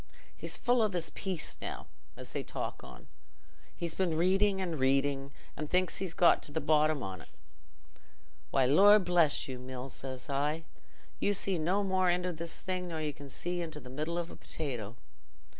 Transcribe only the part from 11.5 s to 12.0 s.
no